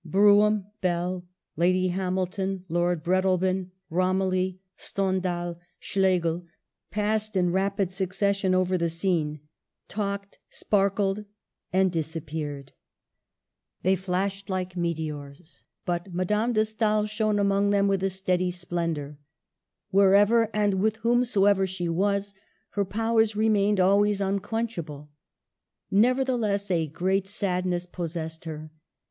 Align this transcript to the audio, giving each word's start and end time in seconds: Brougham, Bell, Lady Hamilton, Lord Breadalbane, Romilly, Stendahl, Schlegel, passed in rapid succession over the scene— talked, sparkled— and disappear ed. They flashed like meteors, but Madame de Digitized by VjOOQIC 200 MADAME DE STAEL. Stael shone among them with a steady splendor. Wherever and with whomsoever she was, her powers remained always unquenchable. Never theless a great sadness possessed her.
Brougham, 0.03 0.65
Bell, 0.81 1.27
Lady 1.55 1.89
Hamilton, 1.89 2.65
Lord 2.69 3.03
Breadalbane, 3.03 3.69
Romilly, 3.91 4.59
Stendahl, 4.75 5.57
Schlegel, 5.77 6.43
passed 6.89 7.35
in 7.35 7.51
rapid 7.51 7.91
succession 7.91 8.55
over 8.55 8.79
the 8.79 8.89
scene— 8.89 9.41
talked, 9.87 10.39
sparkled— 10.49 11.25
and 11.71 11.91
disappear 11.91 12.57
ed. 12.57 12.73
They 13.83 13.95
flashed 13.95 14.49
like 14.49 14.75
meteors, 14.75 15.61
but 15.85 16.11
Madame 16.11 16.53
de 16.53 16.61
Digitized 16.61 16.77
by 16.79 16.87
VjOOQIC 16.87 16.87
200 16.87 16.97
MADAME 16.97 16.97
DE 17.05 17.05
STAEL. 17.05 17.05
Stael 17.05 17.05
shone 17.29 17.37
among 17.39 17.69
them 17.69 17.87
with 17.87 18.01
a 18.03 18.09
steady 18.09 18.49
splendor. 18.49 19.19
Wherever 19.91 20.49
and 20.51 20.79
with 20.81 20.95
whomsoever 21.03 21.67
she 21.67 21.87
was, 21.87 22.33
her 22.71 22.85
powers 22.85 23.35
remained 23.35 23.79
always 23.79 24.19
unquenchable. 24.19 25.11
Never 25.91 26.25
theless 26.25 26.71
a 26.71 26.87
great 26.87 27.27
sadness 27.27 27.85
possessed 27.85 28.45
her. 28.45 28.71